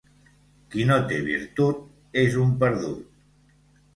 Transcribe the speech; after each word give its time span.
Qui 0.75 0.85
no 0.91 0.95
té 1.11 1.19
virtut 1.27 1.83
és 2.21 2.39
un 2.47 2.57
perdut. 2.63 3.07